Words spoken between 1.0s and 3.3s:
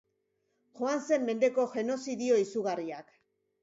zen mendeko genozidio izugarriak.